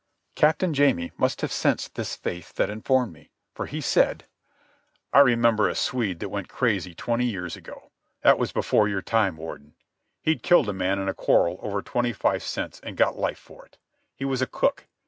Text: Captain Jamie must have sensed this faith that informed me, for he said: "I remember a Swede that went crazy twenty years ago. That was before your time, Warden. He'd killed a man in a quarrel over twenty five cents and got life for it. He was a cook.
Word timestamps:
Captain 0.33 0.73
Jamie 0.73 1.11
must 1.15 1.41
have 1.41 1.51
sensed 1.51 1.93
this 1.93 2.15
faith 2.15 2.53
that 2.55 2.71
informed 2.71 3.13
me, 3.13 3.29
for 3.53 3.67
he 3.67 3.79
said: 3.79 4.25
"I 5.13 5.19
remember 5.19 5.69
a 5.69 5.75
Swede 5.75 6.19
that 6.21 6.29
went 6.29 6.49
crazy 6.49 6.95
twenty 6.95 7.25
years 7.27 7.55
ago. 7.55 7.91
That 8.23 8.39
was 8.39 8.51
before 8.51 8.87
your 8.87 9.03
time, 9.03 9.37
Warden. 9.37 9.75
He'd 10.23 10.41
killed 10.41 10.69
a 10.69 10.73
man 10.73 10.97
in 10.97 11.07
a 11.07 11.13
quarrel 11.13 11.59
over 11.61 11.83
twenty 11.83 12.13
five 12.13 12.41
cents 12.41 12.79
and 12.79 12.97
got 12.97 13.15
life 13.19 13.37
for 13.37 13.63
it. 13.63 13.77
He 14.15 14.25
was 14.25 14.41
a 14.41 14.47
cook. 14.47 14.87